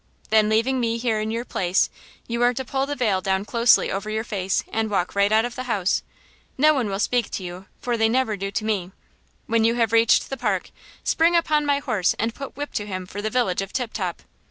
Then, 0.31 0.49
leaving 0.49 0.79
me 0.79 0.97
here 0.97 1.19
in 1.21 1.29
your 1.29 1.45
place, 1.45 1.91
you 2.27 2.41
are 2.41 2.55
to 2.55 2.65
pull 2.65 2.87
the 2.87 2.95
veil 2.95 3.21
down 3.21 3.45
closely 3.45 3.91
over 3.91 4.09
your 4.09 4.23
face 4.23 4.63
and 4.73 4.89
walk 4.89 5.13
right 5.13 5.31
out 5.31 5.45
of 5.45 5.53
the 5.53 5.65
house! 5.69 6.01
No 6.57 6.73
one 6.73 6.89
will 6.89 6.97
speak 6.99 7.29
to 7.29 7.43
you, 7.43 7.67
for 7.79 7.97
they 7.97 8.09
never 8.09 8.35
do 8.35 8.49
to 8.49 8.65
me. 8.65 8.93
When 9.45 9.63
you 9.63 9.75
have 9.75 9.91
reached 9.91 10.31
the 10.31 10.37
park, 10.37 10.71
spring 11.03 11.35
upon 11.35 11.67
my 11.67 11.77
horse 11.77 12.15
and 12.17 12.33
put 12.33 12.57
whip 12.57 12.73
to 12.73 12.87
him 12.87 13.05
for 13.05 13.21
the 13.21 13.29
village 13.29 13.61
of 13.61 13.73
Tip 13.73 13.93
Top. 13.93 14.23